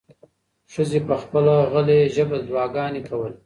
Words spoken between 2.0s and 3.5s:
ژبه دعاګانې کولې.